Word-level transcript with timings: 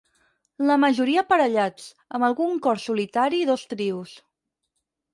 La 0.69 0.77
majoria 0.83 1.25
aparellats, 1.25 1.87
amb 2.19 2.29
algun 2.31 2.59
cor 2.69 2.83
solitari 2.89 3.45
i 3.45 3.49
dos 3.55 3.71
trios. 3.75 4.19